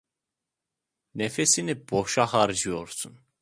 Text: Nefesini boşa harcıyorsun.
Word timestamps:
Nefesini 1.15 1.89
boşa 1.91 2.25
harcıyorsun. 2.27 3.19